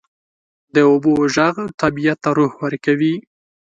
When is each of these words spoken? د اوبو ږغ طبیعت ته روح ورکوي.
د 0.73 0.75
اوبو 0.89 1.13
ږغ 1.35 1.55
طبیعت 1.81 2.17
ته 2.23 2.29
روح 2.37 2.51
ورکوي. 2.63 3.15